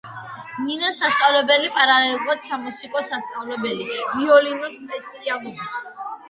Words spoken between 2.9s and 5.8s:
სასწავლებელი ვიოლინოს სპეციალობით.